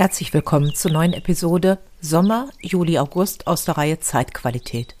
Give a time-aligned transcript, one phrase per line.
[0.00, 4.96] Herzlich willkommen zur neuen Episode Sommer, Juli, August aus der Reihe Zeitqualität.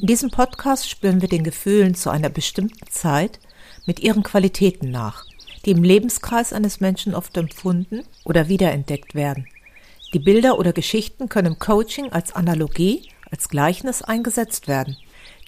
[0.00, 3.38] In diesem Podcast spüren wir den Gefühlen zu einer bestimmten Zeit
[3.86, 5.26] mit ihren Qualitäten nach,
[5.64, 9.46] die im Lebenskreis eines Menschen oft empfunden oder wiederentdeckt werden.
[10.12, 14.96] Die Bilder oder Geschichten können im Coaching als Analogie, als Gleichnis eingesetzt werden.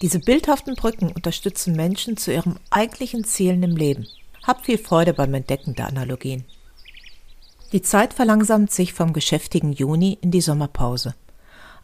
[0.02, 4.06] Diese bildhaften Brücken unterstützen Menschen zu ihrem eigentlichen Zielen im Leben.
[4.44, 6.44] Habt viel Freude beim Entdecken der Analogien.
[7.74, 11.16] Die Zeit verlangsamt sich vom geschäftigen Juni in die Sommerpause.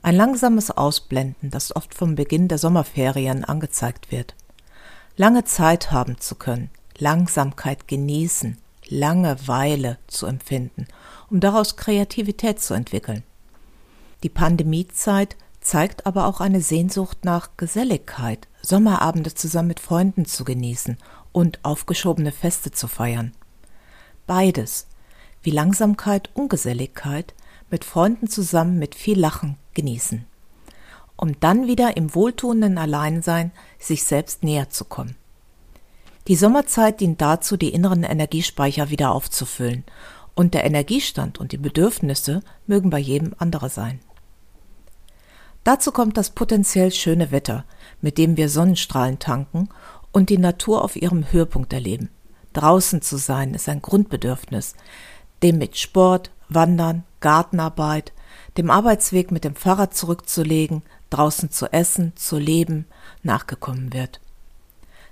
[0.03, 4.37] Ein langsames Ausblenden, das oft vom Beginn der Sommerferien angezeigt wird.
[5.17, 10.87] Lange Zeit haben zu können, Langsamkeit genießen, Langeweile zu empfinden,
[11.29, 13.25] um daraus Kreativität zu entwickeln.
[14.23, 20.99] Die Pandemiezeit zeigt aber auch eine Sehnsucht nach Geselligkeit, Sommerabende zusammen mit Freunden zu genießen
[21.33, 23.33] und aufgeschobene Feste zu feiern.
[24.29, 24.87] Beides
[25.43, 27.35] wie Langsamkeit und Geselligkeit
[27.71, 30.27] mit Freunden zusammen mit viel Lachen genießen,
[31.17, 35.17] um dann wieder im wohltuenden Alleinsein sich selbst näher zu kommen.
[36.29, 39.85] Die Sommerzeit dient dazu, die inneren Energiespeicher wieder aufzufüllen,
[40.35, 44.01] und der Energiestand und die Bedürfnisse mögen bei jedem andere sein.
[45.65, 47.65] Dazu kommt das potenziell schöne Wetter,
[48.01, 49.69] mit dem wir Sonnenstrahlen tanken
[50.13, 52.09] und die Natur auf ihrem Höhepunkt erleben.
[52.53, 54.75] Draußen zu sein ist ein Grundbedürfnis,
[55.43, 58.13] dem mit Sport, Wandern, Gartenarbeit,
[58.57, 62.87] dem Arbeitsweg mit dem Fahrrad zurückzulegen, draußen zu essen, zu leben,
[63.23, 64.21] nachgekommen wird.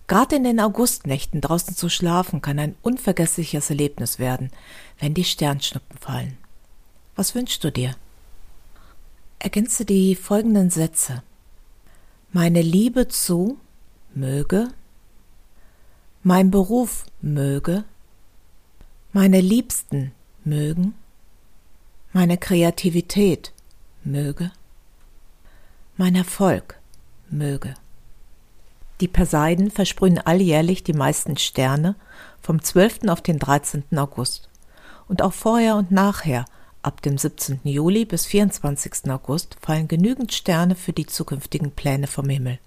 [0.07, 4.51] Gerade in den Augustnächten draußen zu schlafen kann ein unvergessliches Erlebnis werden,
[4.99, 6.39] wenn die Sternschnuppen fallen.
[7.15, 7.95] Was wünschst du dir?
[9.39, 11.23] Ergänze die folgenden Sätze.
[12.33, 13.59] Meine Liebe zu
[14.15, 14.69] möge,
[16.23, 17.85] mein Beruf möge,
[19.13, 20.13] meine Liebsten
[20.49, 20.95] mögen,
[22.13, 23.53] meine Kreativität
[24.05, 24.51] möge,
[25.97, 26.79] mein Erfolg
[27.31, 27.75] möge.
[29.01, 31.95] Die Perseiden versprühen alljährlich die meisten Sterne
[32.41, 33.09] vom 12.
[33.09, 33.85] auf den 13.
[33.97, 34.49] August.
[35.07, 36.45] Und auch vorher und nachher,
[36.83, 37.61] ab dem 17.
[37.65, 39.11] Juli bis 24.
[39.11, 42.59] August, fallen genügend Sterne für die zukünftigen Pläne vom Himmel.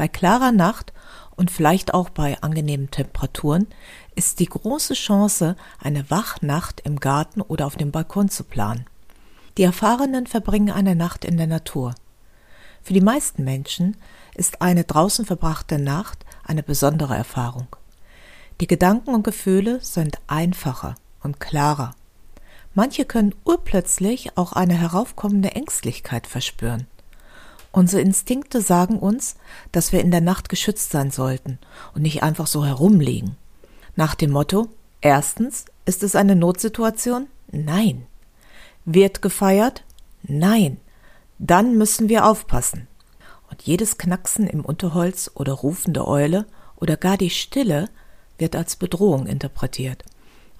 [0.00, 0.94] Bei klarer Nacht
[1.36, 3.66] und vielleicht auch bei angenehmen Temperaturen
[4.14, 8.86] ist die große Chance, eine Wachnacht im Garten oder auf dem Balkon zu planen.
[9.58, 11.94] Die Erfahrenen verbringen eine Nacht in der Natur.
[12.80, 13.98] Für die meisten Menschen
[14.34, 17.66] ist eine draußen verbrachte Nacht eine besondere Erfahrung.
[18.62, 21.94] Die Gedanken und Gefühle sind einfacher und klarer.
[22.72, 26.86] Manche können urplötzlich auch eine heraufkommende Ängstlichkeit verspüren.
[27.72, 29.36] Unsere Instinkte sagen uns,
[29.70, 31.58] dass wir in der Nacht geschützt sein sollten
[31.94, 33.36] und nicht einfach so herumliegen.
[33.96, 34.68] Nach dem Motto,
[35.00, 37.28] erstens, ist es eine Notsituation?
[37.52, 38.06] Nein.
[38.84, 39.84] Wird gefeiert?
[40.22, 40.78] Nein.
[41.38, 42.88] Dann müssen wir aufpassen.
[43.50, 47.88] Und jedes Knacksen im Unterholz oder rufende Eule oder gar die Stille
[48.38, 50.04] wird als Bedrohung interpretiert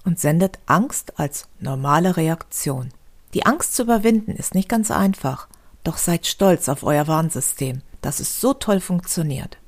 [0.05, 2.91] und sendet Angst als normale Reaktion.
[3.35, 5.49] Die Angst zu überwinden ist nicht ganz einfach,
[5.85, 9.59] doch seid stolz auf euer Warnsystem, dass es so toll funktioniert.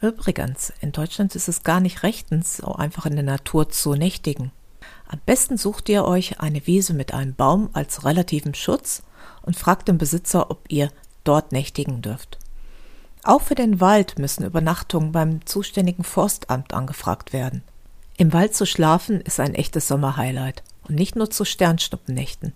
[0.00, 4.50] Übrigens, in Deutschland ist es gar nicht rechtens, so einfach in der Natur zu nächtigen.
[5.06, 9.02] Am besten sucht ihr euch eine Wiese mit einem Baum als relativen Schutz
[9.42, 10.90] und fragt den Besitzer, ob ihr
[11.22, 12.38] dort nächtigen dürft.
[13.22, 17.62] Auch für den Wald müssen Übernachtungen beim zuständigen Forstamt angefragt werden.
[18.16, 22.52] Im Wald zu schlafen ist ein echtes Sommerhighlight und nicht nur zu Sternschnuppennächten.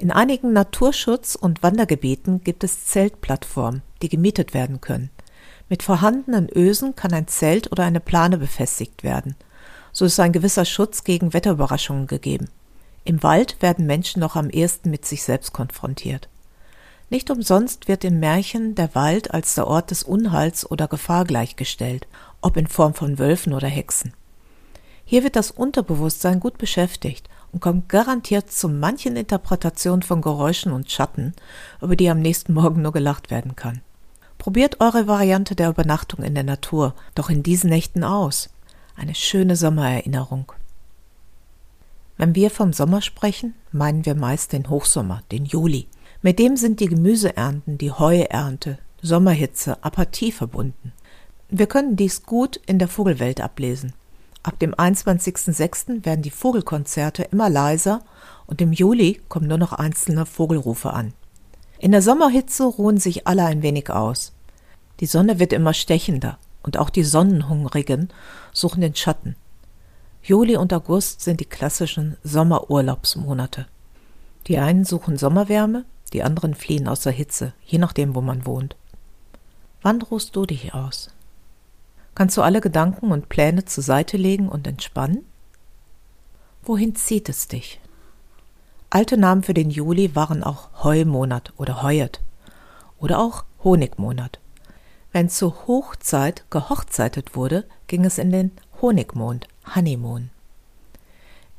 [0.00, 5.10] In einigen Naturschutz- und Wandergebieten gibt es Zeltplattformen, die gemietet werden können.
[5.68, 9.34] Mit vorhandenen Ösen kann ein Zelt oder eine Plane befestigt werden.
[9.90, 12.48] So ist ein gewisser Schutz gegen Wetterüberraschungen gegeben.
[13.04, 16.28] Im Wald werden Menschen noch am ehesten mit sich selbst konfrontiert.
[17.10, 22.06] Nicht umsonst wird im Märchen der Wald als der Ort des Unheils oder Gefahr gleichgestellt,
[22.40, 24.12] ob in Form von Wölfen oder Hexen.
[25.04, 30.90] Hier wird das Unterbewusstsein gut beschäftigt und kommt garantiert zu manchen Interpretationen von Geräuschen und
[30.90, 31.32] Schatten,
[31.80, 33.80] über die am nächsten Morgen nur gelacht werden kann.
[34.38, 38.50] Probiert eure Variante der Übernachtung in der Natur doch in diesen Nächten aus.
[38.96, 40.52] Eine schöne Sommererinnerung.
[42.16, 45.86] Wenn wir vom Sommer sprechen, meinen wir meist den Hochsommer, den Juli.
[46.20, 50.92] Mit dem sind die Gemüseernten, die Heuernte, Sommerhitze, Apathie verbunden.
[51.48, 53.92] Wir können dies gut in der Vogelwelt ablesen.
[54.48, 56.06] Ab dem 21.06.
[56.06, 58.00] werden die Vogelkonzerte immer leiser
[58.46, 61.12] und im Juli kommen nur noch einzelne Vogelrufe an.
[61.78, 64.32] In der Sommerhitze ruhen sich alle ein wenig aus.
[65.00, 68.08] Die Sonne wird immer stechender und auch die Sonnenhungrigen
[68.54, 69.36] suchen den Schatten.
[70.22, 73.66] Juli und August sind die klassischen Sommerurlaubsmonate.
[74.46, 75.84] Die einen suchen Sommerwärme,
[76.14, 78.76] die anderen fliehen aus der Hitze, je nachdem, wo man wohnt.
[79.82, 81.10] Wann ruhst du dich aus?
[82.18, 85.24] Kannst du alle Gedanken und Pläne zur Seite legen und entspannen?
[86.64, 87.78] Wohin zieht es dich?
[88.90, 92.20] Alte Namen für den Juli waren auch Heumonat oder Heuet
[92.98, 94.40] oder auch Honigmonat.
[95.12, 98.50] Wenn zur Hochzeit gehochzeitet wurde, ging es in den
[98.82, 100.30] Honigmond, Honeymoon.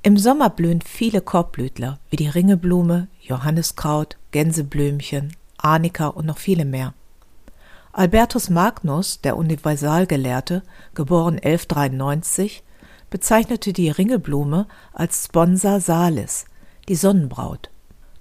[0.04, 6.94] Im Sommer blühen viele Korbblütler wie die Ringeblume, Johanniskraut, Gänseblümchen, Arnika und noch viele mehr.
[8.00, 10.64] Albertus Magnus, der Universalgelehrte,
[10.94, 12.64] geboren 1193,
[13.10, 16.46] bezeichnete die Ringelblume als Sponsa salis,
[16.88, 17.70] die Sonnenbraut.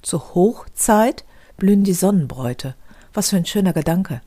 [0.02, 1.24] Zur Hochzeit
[1.58, 2.74] blühen die Sonnenbräute.
[3.14, 4.20] Was für ein schöner Gedanke.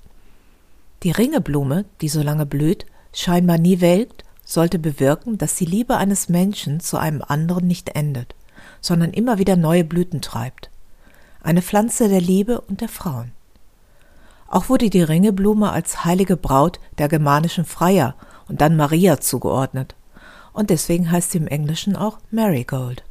[1.03, 6.29] Die Ringeblume, die so lange blüht, scheinbar nie welkt, sollte bewirken, dass die Liebe eines
[6.29, 8.35] Menschen zu einem anderen nicht endet,
[8.79, 10.69] sondern immer wieder neue Blüten treibt.
[11.41, 13.33] Eine Pflanze der Liebe und der Frauen.
[14.51, 18.15] Auch wurde die Ringeblume als heilige Braut der germanischen Freier
[18.49, 19.95] und dann Maria zugeordnet.
[20.51, 23.05] Und deswegen heißt sie im Englischen auch Marigold.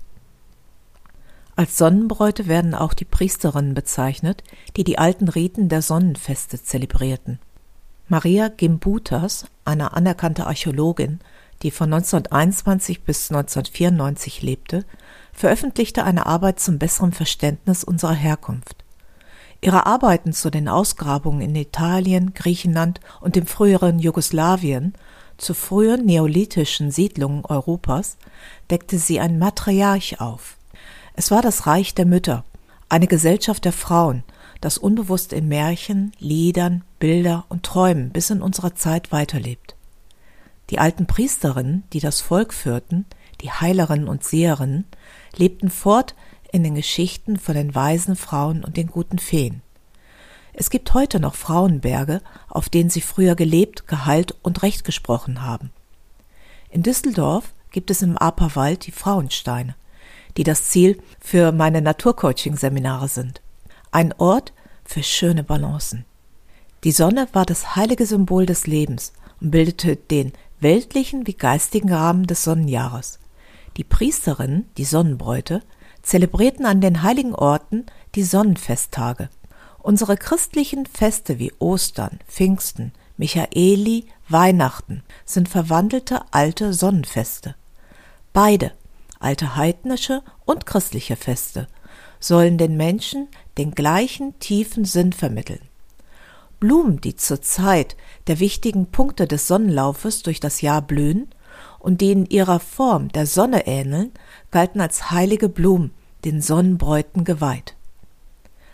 [1.57, 4.45] Als Sonnenbräute werden auch die Priesterinnen bezeichnet,
[4.77, 7.39] die die alten Riten der Sonnenfeste zelebrierten.
[8.07, 11.21] Maria Gimbutas, eine anerkannte Archäologin,
[11.63, 14.85] die von 1921 bis 1994 lebte,
[15.33, 18.85] veröffentlichte eine Arbeit zum besseren Verständnis unserer Herkunft.
[19.63, 24.95] Ihre Arbeiten zu den Ausgrabungen in Italien, Griechenland und dem früheren Jugoslawien
[25.37, 28.19] zu frühen neolithischen Siedlungen Europas
[28.71, 30.57] deckte sie ein Matriarch auf.
[31.15, 32.45] Es war das Reich der Mütter,
[32.89, 34.23] eine Gesellschaft der Frauen,
[34.61, 39.77] das unbewusst in Märchen, Liedern, Bilder und Träumen bis in unsere Zeit weiterlebt.
[40.69, 43.07] Die alten Priesterinnen, die das Volk führten,
[43.41, 44.85] die Heilerinnen und Seherinnen,
[45.35, 46.15] lebten fort
[46.53, 49.63] in den Geschichten von den weisen Frauen und den guten Feen.
[50.53, 55.71] Es gibt heute noch Frauenberge, auf denen sie früher gelebt, geheilt und Recht gesprochen haben.
[56.71, 59.75] In Düsseldorf gibt es im Aperwald die Frauensteine,
[60.37, 63.41] die das Ziel für meine Naturcoaching-Seminare sind
[63.93, 64.53] ein Ort
[64.85, 66.05] für schöne Balancen.
[66.85, 72.27] Die Sonne war das heilige Symbol des Lebens und bildete den weltlichen wie geistigen Rahmen
[72.27, 73.19] des Sonnenjahres.
[73.77, 75.63] Die Priesterinnen, die Sonnenbräute,
[76.03, 79.29] zelebrierten an den heiligen Orten die Sonnenfesttage.
[79.79, 87.55] Unsere christlichen Feste wie Ostern, Pfingsten, Michaeli, Weihnachten sind verwandelte alte Sonnenfeste.
[88.33, 88.73] Beide,
[89.19, 91.67] alte heidnische und christliche Feste,
[92.19, 95.61] sollen den Menschen den gleichen tiefen Sinn vermitteln.
[96.61, 97.97] Blumen, die zur Zeit
[98.27, 101.29] der wichtigen Punkte des Sonnenlaufes durch das Jahr blühen
[101.79, 104.13] und die in ihrer Form der Sonne ähneln,
[104.51, 105.93] galten als heilige Blumen,
[106.25, 107.75] den Sonnenbräuten geweiht.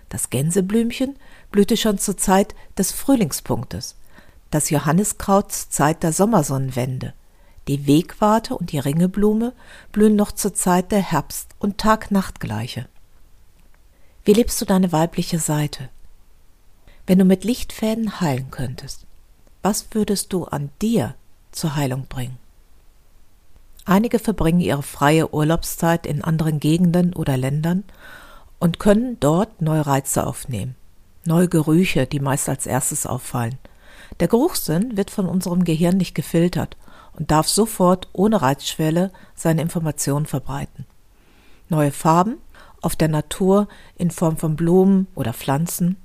[0.09, 1.17] Das Gänseblümchen
[1.51, 3.97] blühte schon zur Zeit des Frühlingspunktes,
[4.51, 7.13] das Johanniskraut zur Zeit der Sommersonnenwende,
[7.69, 9.53] die Wegwarte und die Ringeblume
[9.91, 12.89] blühen noch zur Zeit der Herbst- und Tag-Nacht-Gleiche.
[14.25, 15.89] Wie lebst du deine weibliche Seite?
[17.07, 19.07] Wenn du mit Lichtfäden heilen könntest,
[19.63, 21.15] was würdest du an dir
[21.51, 22.39] zur Heilung bringen?
[23.89, 27.85] Einige verbringen ihre freie Urlaubszeit in anderen Gegenden oder Ländern
[28.59, 30.75] und können dort neue Reize aufnehmen.
[31.25, 33.59] Neue Gerüche, die meist als erstes auffallen.
[34.19, 36.77] Der Geruchssinn wird von unserem Gehirn nicht gefiltert
[37.13, 40.85] und darf sofort ohne Reizschwelle seine Informationen verbreiten.
[41.69, 42.39] Neue Farben,
[42.83, 45.97] auf der Natur in Form von Blumen oder Pflanzen,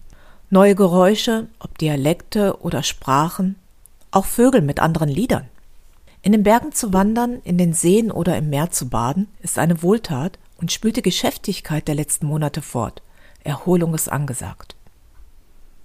[0.52, 3.56] neue Geräusche, ob Dialekte oder Sprachen,
[4.12, 5.48] auch Vögel mit anderen Liedern.
[6.24, 9.82] In den Bergen zu wandern, in den Seen oder im Meer zu baden, ist eine
[9.82, 13.02] Wohltat und spült die Geschäftigkeit der letzten Monate fort.
[13.44, 14.76] Erholung ist angesagt.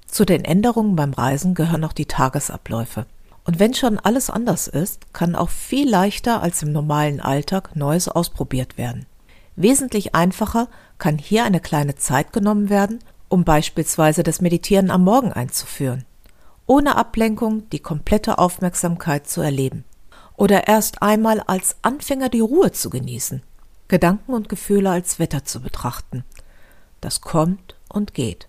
[0.07, 3.07] Zu den Änderungen beim Reisen gehören auch die Tagesabläufe.
[3.45, 8.09] Und wenn schon alles anders ist, kann auch viel leichter als im normalen Alltag Neues
[8.09, 9.07] ausprobiert werden.
[9.57, 15.33] Wesentlich einfacher kann hier eine kleine Zeit genommen werden, um beispielsweise das Meditieren am Morgen
[15.33, 16.05] einzuführen,
[16.67, 19.85] ohne Ablenkung die komplette Aufmerksamkeit zu erleben
[20.37, 23.43] oder erst einmal als Anfänger die Ruhe zu genießen,
[23.89, 26.25] Gedanken und Gefühle als Wetter zu betrachten.
[27.01, 28.49] Das kommt und geht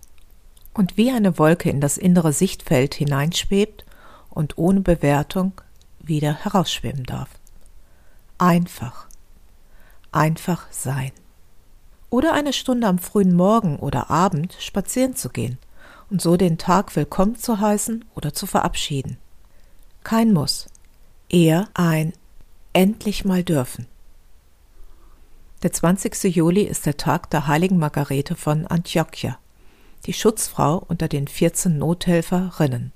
[0.73, 3.85] und wie eine Wolke in das innere Sichtfeld hineinschwebt
[4.29, 5.53] und ohne Bewertung
[5.99, 7.29] wieder herausschweben darf.
[8.37, 9.07] Einfach
[10.17, 11.11] einfach sein.
[12.09, 15.57] Oder eine Stunde am frühen Morgen oder Abend spazieren zu gehen
[16.09, 19.17] und so den Tag willkommen zu heißen oder zu verabschieden.
[20.03, 20.67] Kein Muss,
[21.29, 22.13] eher ein
[22.73, 23.87] endlich mal dürfen.
[25.63, 26.35] Der 20.
[26.35, 29.39] Juli ist der Tag der heiligen Margarete von Antiochia,
[30.05, 32.91] die Schutzfrau unter den 14 Nothelferinnen.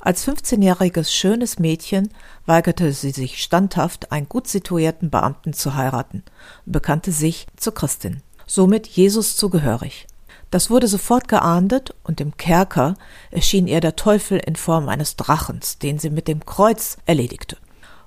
[0.00, 2.08] Als 15-jähriges schönes Mädchen
[2.46, 6.22] weigerte sie sich standhaft, einen gut situierten Beamten zu heiraten
[6.64, 10.06] und bekannte sich zur Christin, somit Jesus zugehörig.
[10.50, 12.94] Das wurde sofort geahndet und im Kerker
[13.30, 17.56] erschien ihr der Teufel in Form eines Drachens, den sie mit dem Kreuz erledigte.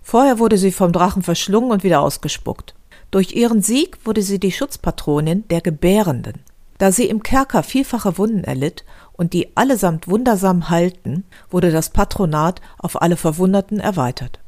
[0.02, 2.76] Vorher wurde sie vom Drachen verschlungen und wieder ausgespuckt.
[3.12, 6.42] Durch ihren Sieg wurde sie die Schutzpatronin der Gebärenden.
[6.78, 8.84] Da sie im Kerker vielfache Wunden erlitt
[9.14, 14.40] und die allesamt wundersam halten, wurde das Patronat auf alle Verwunderten erweitert.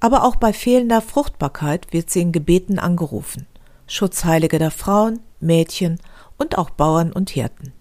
[0.00, 3.46] Aber auch bei fehlender Fruchtbarkeit wird sie in Gebeten angerufen.
[3.86, 5.98] Schutzheilige der Frauen, Mädchen
[6.38, 7.72] und auch Bauern und Hirten.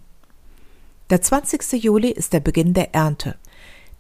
[1.10, 1.84] Der 20.
[1.84, 3.36] Juli ist der Beginn der Ernte,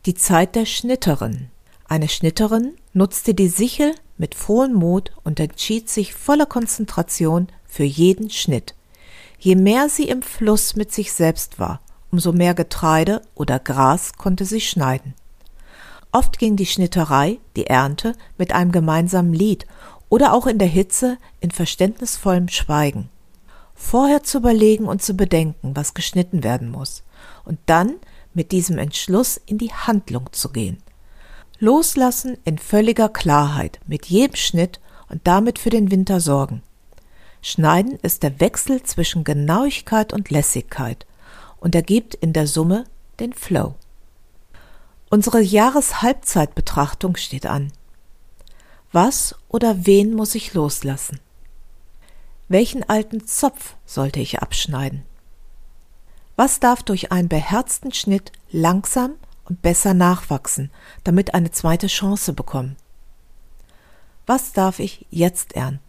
[0.05, 1.49] die Zeit der Schnitterin.
[1.87, 8.29] Eine Schnitterin nutzte die Sichel mit frohem Mut und entschied sich voller Konzentration für jeden
[8.29, 8.75] Schnitt.
[9.37, 11.81] Je mehr sie im Fluss mit sich selbst war,
[12.11, 15.13] umso mehr Getreide oder Gras konnte sie schneiden.
[16.11, 19.67] Oft ging die Schnitterei, die Ernte, mit einem gemeinsamen Lied
[20.07, 23.09] oder auch in der Hitze in verständnisvollem Schweigen.
[23.75, 27.03] Vorher zu überlegen und zu bedenken, was geschnitten werden muss,
[27.43, 27.95] und dann
[28.33, 30.77] mit diesem Entschluss in die Handlung zu gehen.
[31.59, 34.79] Loslassen in völliger Klarheit mit jedem Schnitt
[35.09, 36.63] und damit für den Winter sorgen.
[37.41, 41.05] Schneiden ist der Wechsel zwischen Genauigkeit und Lässigkeit
[41.59, 42.85] und ergibt in der Summe
[43.19, 43.75] den Flow.
[45.09, 47.71] Unsere Jahreshalbzeitbetrachtung steht an.
[48.91, 51.19] Was oder wen muss ich loslassen?
[52.47, 55.03] Welchen alten Zopf sollte ich abschneiden?
[56.35, 60.71] Was darf durch einen beherzten Schnitt langsam und besser nachwachsen,
[61.03, 62.75] damit eine zweite Chance bekommen.
[64.25, 65.81] Was darf ich jetzt ernten?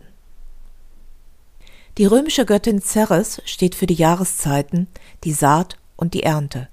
[1.99, 4.87] Die römische Göttin Ceres steht für die Jahreszeiten,
[5.25, 6.69] die Saat und die Ernte.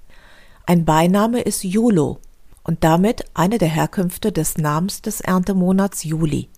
[0.66, 2.18] Ein Beiname ist Julo
[2.62, 6.50] und damit eine der Herkünfte des Namens des Erntemonats Juli.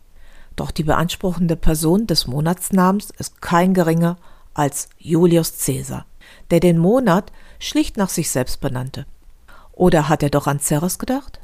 [0.56, 4.16] Doch die beanspruchende Person des Monatsnamens ist kein geringer
[4.54, 6.06] als Julius Caesar,
[6.50, 9.06] der den Monat schlicht nach sich selbst benannte.
[9.72, 11.40] Oder hat er doch an Ceres gedacht?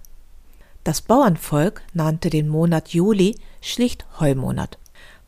[0.84, 4.78] Das Bauernvolk nannte den Monat Juli schlicht Heumonat.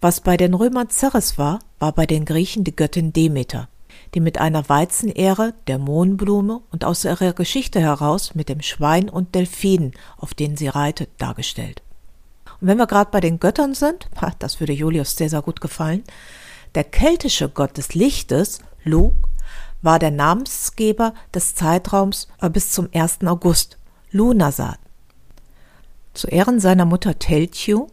[0.00, 3.68] Was bei den Römern Ceres war, war bei den Griechen die Göttin Demeter,
[4.14, 9.34] die mit einer Weizenehre der Mohnblume und aus ihrer Geschichte heraus mit dem Schwein und
[9.34, 11.82] Delfinen, auf denen sie reitet, dargestellt.
[12.66, 16.02] Wenn wir gerade bei den Göttern sind, das würde Julius Caesar gut gefallen,
[16.74, 19.12] der keltische Gott des Lichtes, Lu,
[19.82, 23.18] war der Namensgeber des Zeitraums äh, bis zum 1.
[23.26, 23.76] August,
[24.12, 24.78] Lunasat.
[26.14, 27.88] Zu Ehren seiner Mutter Teltju,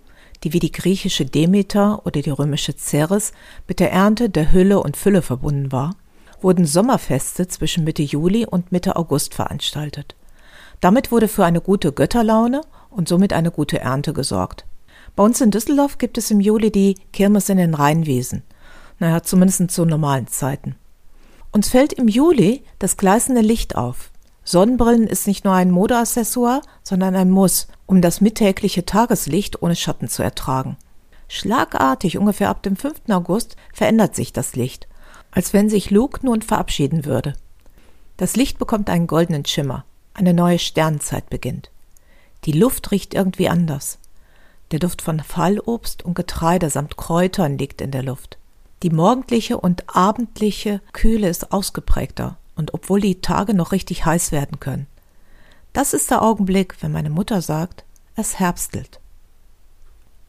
[0.46, 3.34] die wie die griechische Demeter oder die römische Ceres
[3.68, 5.98] mit der Ernte der Hülle und Fülle verbunden war,
[6.40, 10.16] wurden Sommerfeste zwischen Mitte Juli und Mitte August veranstaltet.
[10.80, 14.66] Damit wurde für eine gute Götterlaune und somit eine gute Ernte gesorgt.
[15.16, 18.44] Bei uns in Düsseldorf gibt es im Juli die Kirmes in den Rheinwiesen.
[19.00, 20.76] Naja, zumindest zu normalen Zeiten.
[21.52, 24.12] Uns fällt im Juli das gleißende Licht auf.
[24.44, 30.08] Sonnenbrillen ist nicht nur ein Modeaccessoire, sondern ein Muss, um das mittägliche Tageslicht ohne Schatten
[30.08, 30.78] zu ertragen.
[31.28, 33.10] Schlagartig, ungefähr ab dem 5.
[33.10, 34.88] August, verändert sich das Licht,
[35.32, 37.34] als wenn sich Luke nun verabschieden würde.
[38.18, 41.71] Das Licht bekommt einen goldenen Schimmer, eine neue Sternenzeit beginnt.
[42.46, 44.00] Die Luft riecht irgendwie anders.
[44.72, 48.38] Der Duft von Fallobst und Getreide samt Kräutern liegt in der Luft.
[48.84, 54.60] Die morgendliche und abendliche Kühle ist ausgeprägter und obwohl die Tage noch richtig heiß werden
[54.60, 54.88] können.
[55.74, 57.84] Das ist der Augenblick, wenn meine Mutter sagt,
[58.16, 59.00] es herbstelt.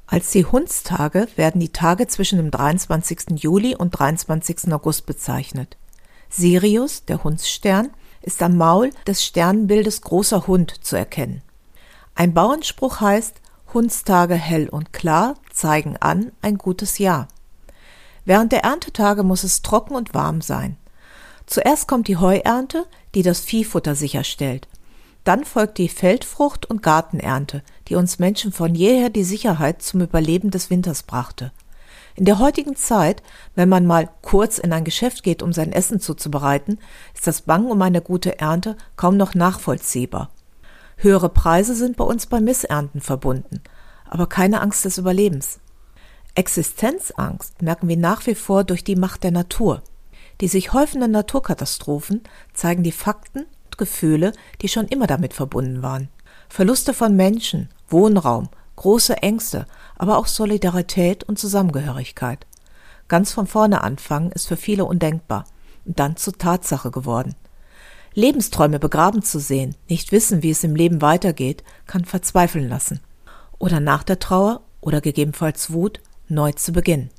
[0.07, 3.43] Als die Hundstage werden die Tage zwischen dem 23.
[3.43, 4.73] Juli und 23.
[4.73, 5.79] August bezeichnet.
[6.29, 7.91] Sirius, der Hundsstern,
[8.21, 11.43] ist am Maul des Sternbildes großer Hund zu erkennen.
[12.15, 13.41] Ein Bauernspruch heißt,
[13.73, 17.29] Hundstage hell und klar zeigen an ein gutes Jahr.
[18.25, 20.77] Während der Erntetage muss es trocken und warm sein.
[21.47, 24.69] Zuerst kommt die Heuernte, die das Viehfutter sicherstellt.
[25.25, 30.51] Dann folgt die Feldfrucht- und Gartenernte, die uns Menschen von jeher die Sicherheit zum Überleben
[30.51, 31.53] des Winters brachte.
[32.15, 33.23] In der heutigen Zeit,
[33.55, 36.79] wenn man mal kurz in ein Geschäft geht, um sein Essen zuzubereiten,
[37.15, 40.31] ist das Bangen um eine gute Ernte kaum noch nachvollziehbar.
[41.03, 43.61] Höhere Preise sind bei uns bei Missernten verbunden,
[44.09, 45.59] aber keine Angst des Überlebens.
[46.37, 49.83] Existenzangst merken wir nach wie vor durch die Macht der Natur.
[50.41, 52.23] Die sich häufenden Naturkatastrophen
[52.55, 56.09] zeigen die Fakten und Gefühle, die schon immer damit verbunden waren.
[56.49, 59.67] Verluste von Menschen, Wohnraum, große Ängste,
[59.99, 62.47] aber auch Solidarität und Zusammengehörigkeit.
[63.09, 65.47] Ganz von vorne anfangen ist für viele undenkbar
[65.85, 67.35] und dann zur Tatsache geworden.
[68.15, 73.01] Lebensträume begraben zu sehen, nicht wissen, wie es im Leben weitergeht, kann verzweifeln lassen.
[73.59, 77.11] Oder nach der Trauer oder gegebenenfalls Wut neu zu beginnen.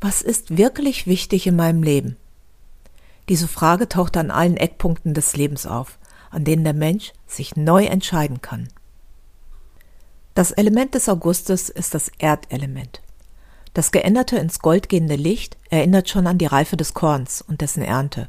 [0.00, 2.16] Was ist wirklich wichtig in meinem Leben?
[3.28, 5.98] Diese Frage taucht an allen Eckpunkten des Lebens auf,
[6.30, 8.68] an denen der Mensch sich neu entscheiden kann.
[10.34, 13.00] Das Element des Augustes ist das Erdelement.
[13.72, 17.82] Das geänderte ins Gold gehende Licht erinnert schon an die Reife des Korns und dessen
[17.82, 18.28] Ernte.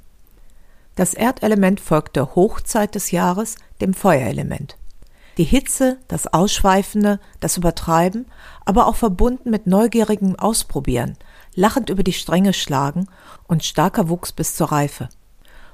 [0.96, 4.78] Das Erdelement folgt der Hochzeit des Jahres, dem Feuerelement.
[5.38, 8.26] Die Hitze, das Ausschweifende, das Übertreiben,
[8.64, 11.18] aber auch verbunden mit neugierigem Ausprobieren,
[11.54, 13.08] lachend über die Stränge schlagen
[13.48, 15.10] und starker Wuchs bis zur Reife.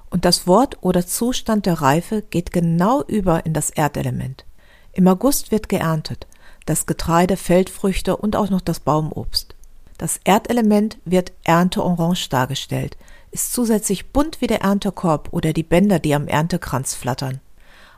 [0.09, 4.45] Und das Wort oder Zustand der Reife geht genau über in das Erdelement.
[4.93, 6.27] Im August wird geerntet,
[6.65, 9.55] das Getreide, Feldfrüchte und auch noch das Baumobst.
[9.97, 12.97] Das Erdelement wird Ernteorange dargestellt,
[13.31, 17.39] ist zusätzlich bunt wie der Erntekorb oder die Bänder, die am Erntekranz flattern.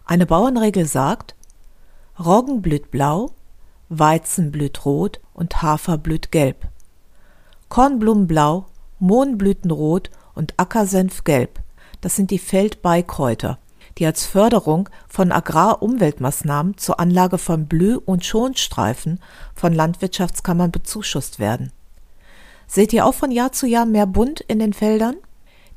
[0.05, 1.35] Eine Bauernregel sagt,
[2.19, 3.31] Roggen blüht blau,
[3.89, 6.67] Weizen blüht rot und Hafer blüht gelb.
[7.69, 8.67] Kornblumen blau,
[8.99, 11.59] Mohnblüten rot und Ackersenf gelb.
[12.01, 13.57] Das sind die Feldbeikräuter,
[13.97, 19.19] die als Förderung von Agrarumweltmaßnahmen zur Anlage von Blüh- und Schonstreifen
[19.55, 21.71] von Landwirtschaftskammern bezuschusst werden.
[22.67, 25.15] Seht ihr auch von Jahr zu Jahr mehr Bunt in den Feldern?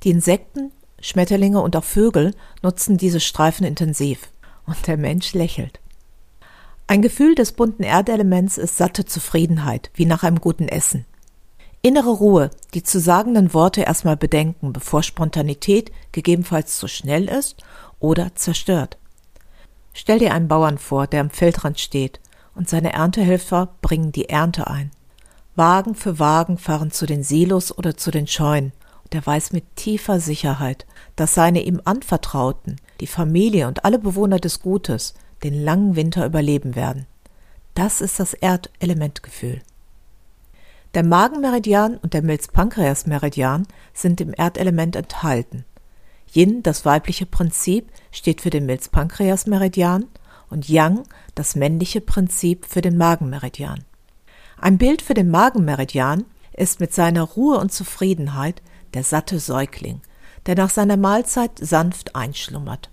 [0.03, 4.31] Die Insekten, Schmetterlinge und auch Vögel nutzen diese Streifen intensiv.
[4.67, 5.81] Und der Mensch lächelt.
[6.89, 11.05] Ein Gefühl des bunten Erdelements ist satte Zufriedenheit, wie nach einem guten Essen.
[11.83, 17.63] Innere Ruhe, die zu sagenden Worte erstmal bedenken, bevor Spontanität gegebenenfalls zu schnell ist
[18.01, 18.99] oder zerstört.
[19.93, 22.21] Stell dir einen Bauern vor, der am Feldrand steht,
[22.55, 24.91] und seine Erntehelfer bringen die Ernte ein.
[25.57, 28.73] Wagen für Wagen fahren zu den Silos oder zu den Scheunen,
[29.05, 30.87] und er weiß mit tiefer Sicherheit,
[31.17, 36.75] dass seine ihm Anvertrauten, die Familie und alle Bewohner des Gutes, den langen Winter überleben
[36.75, 37.07] werden.
[37.75, 39.63] Das ist das Erdelementgefühl.
[40.95, 45.65] Der Magenmeridian und der Milz-Pankreas-Meridian sind im Erdelement enthalten.
[46.35, 50.07] Yin, das weibliche Prinzip, steht für den Milz-Pankreas-Meridian
[50.49, 53.85] und Yang, das männliche Prinzip, für den Magenmeridian.
[54.59, 58.63] Ein Bild für den Magenmeridian ist mit seiner Ruhe und Zufriedenheit
[58.95, 60.01] der satte Säugling,
[60.47, 62.91] der nach seiner Mahlzeit sanft einschlummert.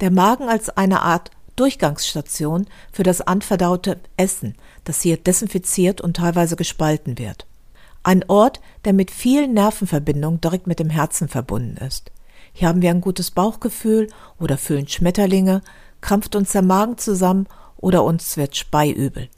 [0.00, 6.56] Der Magen als eine Art Durchgangsstation für das anverdaute Essen, das hier desinfiziert und teilweise
[6.56, 7.46] gespalten wird.
[8.02, 12.10] Ein Ort, der mit vielen Nervenverbindungen direkt mit dem Herzen verbunden ist.
[12.52, 15.60] Hier haben wir ein gutes Bauchgefühl oder fühlen Schmetterlinge,
[16.00, 19.28] krampft uns der Magen zusammen oder uns wird speiübel.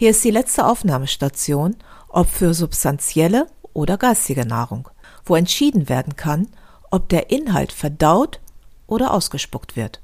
[0.00, 1.74] Hier ist die letzte Aufnahmestation,
[2.08, 4.88] ob für substanzielle oder geistige Nahrung,
[5.24, 6.46] wo entschieden werden kann,
[6.92, 8.38] ob der Inhalt verdaut
[8.86, 10.00] oder ausgespuckt wird.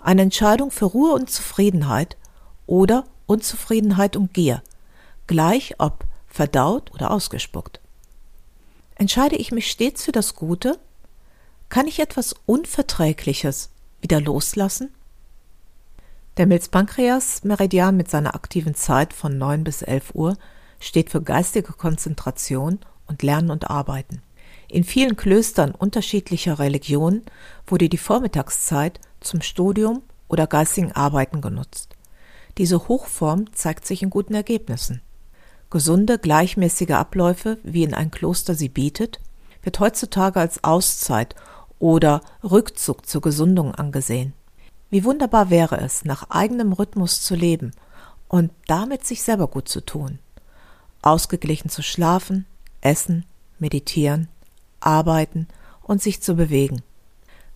[0.00, 2.18] Eine Entscheidung für Ruhe und Zufriedenheit
[2.66, 4.62] oder Unzufriedenheit und Gier,
[5.26, 7.80] gleich ob verdaut oder ausgespuckt.
[8.96, 10.78] Entscheide ich mich stets für das Gute?
[11.70, 13.70] Kann ich etwas Unverträgliches
[14.02, 14.92] wieder loslassen?
[16.36, 20.36] Der Milz-Pankreas-Meridian mit seiner aktiven Zeit von 9 bis 11 Uhr
[20.78, 24.20] steht für geistige Konzentration und Lernen und Arbeiten.
[24.68, 27.22] In vielen Klöstern unterschiedlicher Religionen
[27.66, 31.96] wurde die Vormittagszeit zum Studium oder geistigen Arbeiten genutzt.
[32.58, 35.00] Diese Hochform zeigt sich in guten Ergebnissen.
[35.70, 39.20] Gesunde, gleichmäßige Abläufe, wie in ein Kloster sie bietet,
[39.62, 41.34] wird heutzutage als Auszeit
[41.78, 44.34] oder Rückzug zur Gesundung angesehen.
[44.90, 47.72] Wie wunderbar wäre es, nach eigenem Rhythmus zu leben
[48.28, 50.18] und damit sich selber gut zu tun.
[51.02, 52.46] Ausgeglichen zu schlafen,
[52.80, 53.24] essen,
[53.58, 54.28] meditieren,
[54.80, 55.48] arbeiten
[55.82, 56.82] und sich zu bewegen.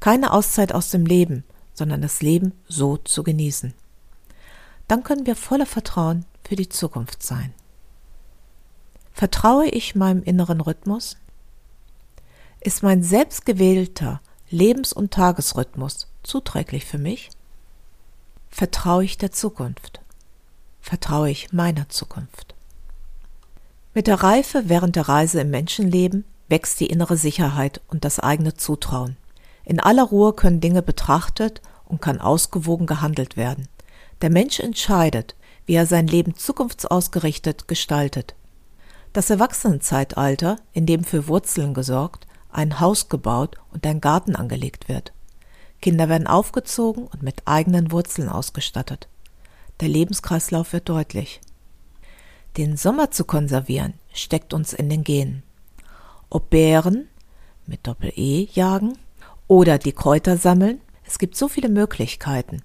[0.00, 3.74] Keine Auszeit aus dem Leben, sondern das Leben so zu genießen.
[4.88, 7.54] Dann können wir voller Vertrauen für die Zukunft sein.
[9.12, 11.16] Vertraue ich meinem inneren Rhythmus?
[12.60, 14.20] Ist mein selbstgewählter
[14.52, 17.30] Lebens- und Tagesrhythmus zuträglich für mich?
[18.48, 20.00] Vertraue ich der Zukunft?
[20.80, 22.56] Vertraue ich meiner Zukunft?
[23.94, 28.54] Mit der Reife während der Reise im Menschenleben wächst die innere Sicherheit und das eigene
[28.54, 29.16] Zutrauen.
[29.64, 33.68] In aller Ruhe können Dinge betrachtet und kann ausgewogen gehandelt werden.
[34.20, 35.36] Der Mensch entscheidet,
[35.66, 38.34] wie er sein Leben zukunftsausgerichtet gestaltet.
[39.12, 45.12] Das Erwachsenenzeitalter, in dem für Wurzeln gesorgt, ein Haus gebaut und ein Garten angelegt wird.
[45.80, 49.08] Kinder werden aufgezogen und mit eigenen Wurzeln ausgestattet.
[49.80, 51.40] Der Lebenskreislauf wird deutlich.
[52.56, 55.42] Den Sommer zu konservieren steckt uns in den Genen.
[56.28, 57.08] Ob Beeren
[57.66, 58.98] mit Doppel-E jagen
[59.46, 62.62] oder die Kräuter sammeln, es gibt so viele Möglichkeiten.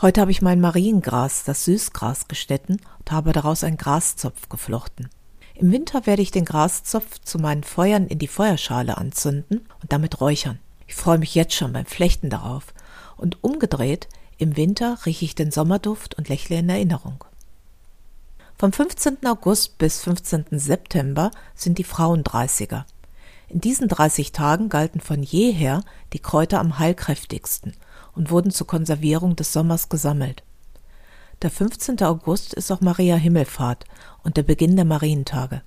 [0.00, 5.08] Heute habe ich mein Mariengras, das Süßgras, geschnitten und habe daraus einen Graszopf geflochten.
[5.54, 10.20] Im Winter werde ich den Graszopf zu meinen Feuern in die Feuerschale anzünden und damit
[10.20, 10.58] räuchern.
[10.88, 12.74] Ich freue mich jetzt schon beim Flechten darauf.
[13.16, 17.24] Und umgedreht, im Winter rieche ich den Sommerduft und lächle in Erinnerung.
[18.58, 19.24] Vom 15.
[19.26, 20.46] August bis 15.
[20.50, 22.84] September sind die Frauendreißiger.
[23.48, 27.74] In diesen 30 Tagen galten von jeher die Kräuter am heilkräftigsten
[28.14, 30.42] und wurden zur Konservierung des Sommers gesammelt.
[31.42, 32.00] Der 15.
[32.02, 33.84] August ist auch Maria Himmelfahrt
[34.22, 35.62] und der Beginn der Marientage.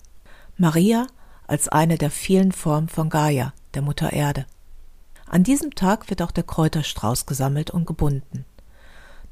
[0.58, 1.08] Maria
[1.45, 4.45] als eine der vielen Formen von Gaia, der Mutter Erde.
[5.27, 8.45] An diesem Tag wird auch der Kräuterstrauß gesammelt und gebunden.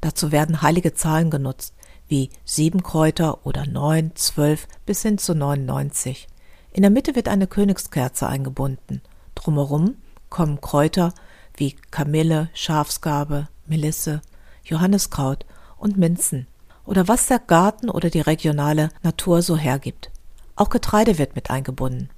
[0.00, 1.74] Dazu werden heilige Zahlen genutzt,
[2.06, 6.28] wie sieben Kräuter oder neun, zwölf bis hin zu 99.
[6.72, 9.00] In der Mitte wird eine Königskerze eingebunden.
[9.34, 9.96] Drumherum
[10.28, 11.12] kommen Kräuter
[11.56, 14.20] wie Kamille, Schafsgabe, Melisse,
[14.64, 15.46] Johanniskraut
[15.86, 16.48] und Minzen
[16.84, 20.10] oder was der Garten oder die regionale Natur so hergibt.
[20.56, 22.10] Auch Getreide wird mit eingebunden.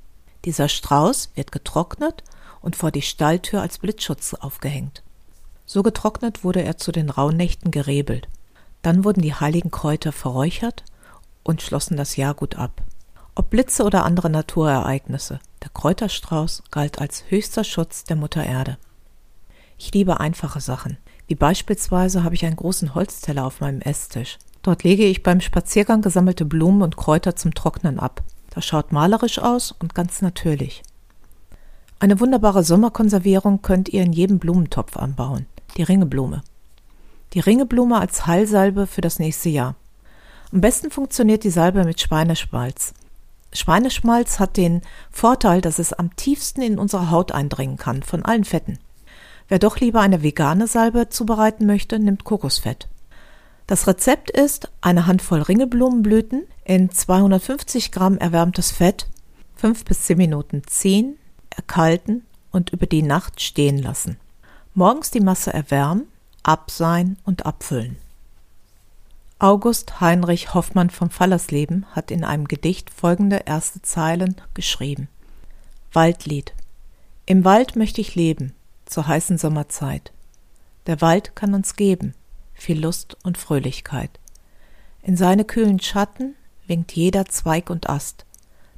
[0.47, 2.25] Dieser Strauß wird getrocknet
[2.63, 5.03] und vor die Stalltür als Blitzschutz aufgehängt.
[5.67, 8.29] So getrocknet wurde er zu den Rauhnächten gerebelt.
[8.81, 10.85] Dann wurden die heiligen Kräuter verräuchert
[11.43, 12.83] und schlossen das Jahr gut ab.
[13.35, 18.79] Ob Blitze oder andere Naturereignisse, der Kräuterstrauß galt als höchster Schutz der Mutter Erde.
[19.77, 20.97] Ich liebe einfache Sachen,
[21.29, 24.39] wie beispielsweise habe ich einen großen Holzteller auf meinem Esstisch.
[24.63, 28.23] Dort lege ich beim Spaziergang gesammelte Blumen und Kräuter zum Trocknen ab.
[28.51, 30.83] Das schaut malerisch aus und ganz natürlich.
[32.01, 35.47] Eine wunderbare Sommerkonservierung könnt ihr in jedem Blumentopf anbauen.
[35.77, 36.43] Die Ringeblume.
[37.35, 39.75] Die Ringeblume als Heilsalbe für das nächste Jahr.
[40.51, 42.95] Am besten funktioniert die Salbe mit Schweineschmalz.
[43.53, 48.45] Schweineschmalz hat den Vorteil, dass es am tiefsten in unsere Haut eindringen kann, von allen
[48.45, 48.79] Fetten.
[49.49, 52.89] Wer doch lieber eine vegane Salbe zubereiten möchte, nimmt Kokosfett.
[53.67, 59.09] Das Rezept ist eine Handvoll Ringelblumenblüten in 250 Gramm erwärmtes Fett,
[59.57, 61.19] fünf bis zehn Minuten ziehen,
[61.51, 64.19] erkalten und über die Nacht stehen lassen.
[64.75, 66.07] Morgens die Masse erwärmen,
[66.43, 67.97] abseihen und abfüllen.
[69.39, 75.09] August Heinrich Hoffmann vom Fallersleben hat in einem Gedicht folgende erste Zeilen geschrieben.
[75.93, 76.55] Waldlied.
[77.25, 78.55] Im Wald möchte ich leben,
[78.89, 80.13] zur heißen Sommerzeit.
[80.87, 82.15] Der Wald kann uns geben
[82.59, 84.11] viel Lust und Fröhlichkeit.
[85.03, 86.35] In seine kühlen Schatten
[86.67, 88.27] winkt jeder Zweig und Ast.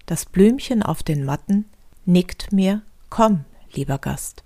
[0.07, 1.65] Das Blümchen auf den Matten
[2.05, 4.43] nickt mir, komm, lieber Gast.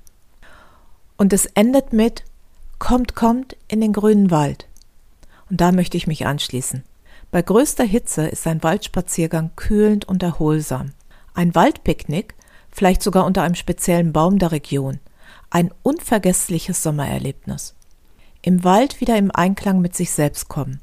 [1.16, 2.24] Und es endet mit
[2.78, 4.66] Kommt, kommt in den grünen Wald.
[5.48, 6.82] Und da möchte ich mich anschließen.
[7.30, 10.92] Bei größter Hitze ist ein Waldspaziergang kühlend und erholsam.
[11.34, 12.34] Ein Waldpicknick,
[12.70, 15.00] vielleicht sogar unter einem speziellen Baum der Region,
[15.54, 17.76] ein unvergessliches Sommererlebnis.
[18.42, 20.80] Im Wald wieder im Einklang mit sich selbst kommen.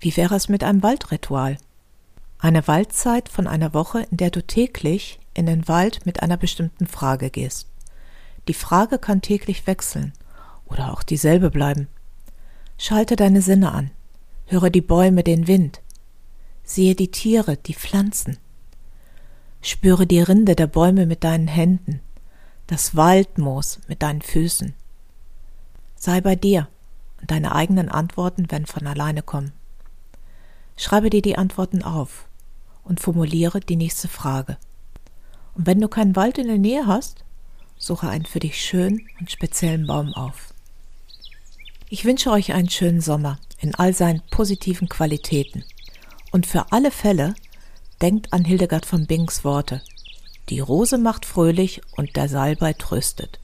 [0.00, 1.58] Wie wäre es mit einem Waldritual?
[2.38, 6.86] Eine Waldzeit von einer Woche, in der du täglich in den Wald mit einer bestimmten
[6.86, 7.68] Frage gehst.
[8.48, 10.14] Die Frage kann täglich wechseln
[10.64, 11.86] oder auch dieselbe bleiben.
[12.78, 13.90] Schalte deine Sinne an,
[14.46, 15.82] höre die Bäume, den Wind,
[16.64, 18.38] sehe die Tiere, die Pflanzen,
[19.60, 22.00] spüre die Rinde der Bäume mit deinen Händen,
[22.66, 24.74] das Waldmoos mit deinen Füßen.
[25.96, 26.68] Sei bei dir
[27.20, 29.52] und deine eigenen Antworten werden von alleine kommen.
[30.76, 32.26] Schreibe dir die Antworten auf
[32.84, 34.58] und formuliere die nächste Frage.
[35.54, 37.24] Und wenn du keinen Wald in der Nähe hast,
[37.78, 40.52] suche einen für dich schönen und speziellen Baum auf.
[41.88, 45.64] Ich wünsche euch einen schönen Sommer in all seinen positiven Qualitäten.
[46.32, 47.34] Und für alle Fälle
[48.02, 49.82] denkt an Hildegard von Bings Worte.
[50.48, 53.40] Die Rose macht fröhlich und der Salbei tröstet.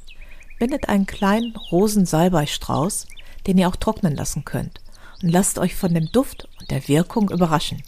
[0.58, 3.08] Bindet einen kleinen Rosensalbeistrauß,
[3.46, 4.80] den ihr auch trocknen lassen könnt,
[5.20, 7.82] und lasst euch von dem Duft und der Wirkung überraschen.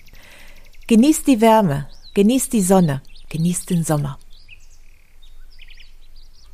[0.88, 4.18] Genießt die Wärme, genießt die Sonne, genießt den Sommer.